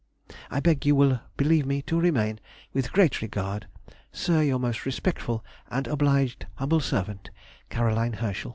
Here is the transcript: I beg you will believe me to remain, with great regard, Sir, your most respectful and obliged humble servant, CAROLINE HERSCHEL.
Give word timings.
I 0.49 0.59
beg 0.59 0.83
you 0.87 0.95
will 0.95 1.19
believe 1.37 1.67
me 1.67 1.83
to 1.83 1.99
remain, 1.99 2.39
with 2.73 2.91
great 2.91 3.21
regard, 3.21 3.67
Sir, 4.11 4.41
your 4.41 4.57
most 4.57 4.83
respectful 4.83 5.45
and 5.69 5.85
obliged 5.85 6.47
humble 6.55 6.79
servant, 6.79 7.29
CAROLINE 7.69 8.13
HERSCHEL. 8.13 8.49